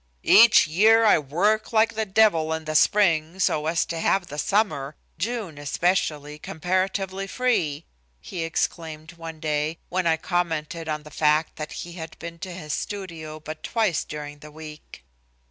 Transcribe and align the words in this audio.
"Each 0.25 0.65
year 0.65 1.05
I 1.05 1.19
work 1.19 1.71
like 1.71 1.93
the 1.93 2.07
devil 2.07 2.53
in 2.53 2.65
the 2.65 2.73
spring 2.73 3.39
so 3.39 3.67
as 3.67 3.85
to 3.85 3.99
have 3.99 4.25
the 4.25 4.39
summer, 4.39 4.95
June 5.19 5.59
especially, 5.59 6.39
comparatively 6.39 7.27
free," 7.27 7.85
he 8.19 8.43
exclaimed 8.43 9.11
one 9.13 9.39
day 9.39 9.77
when 9.89 10.07
I 10.07 10.17
commented 10.17 10.89
on 10.89 11.03
the 11.03 11.11
fact 11.11 11.57
that 11.57 11.71
he 11.85 11.91
had 11.93 12.17
been 12.17 12.39
to 12.39 12.51
his 12.51 12.73
studio 12.73 13.39
but 13.39 13.61
twice 13.61 14.03
during 14.03 14.39
the 14.39 14.49
week. 14.51 15.03